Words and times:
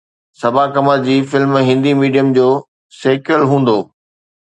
صبا 0.41 0.63
Qamar 0.75 0.97
ji 1.07 1.17
film 1.31 1.53
Hindi 1.69 1.93
medium 2.01 2.27
جو 2.37 2.49
sequel 3.01 3.43
هوندو 3.51 3.79